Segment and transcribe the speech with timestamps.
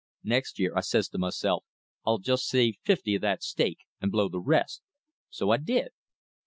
[0.23, 1.63] Next year, I says to myself,
[2.07, 4.81] I'll just save fifty of that stake, and blow the rest.
[5.29, 5.89] So I did.